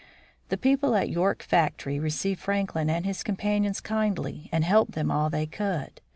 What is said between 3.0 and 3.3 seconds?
his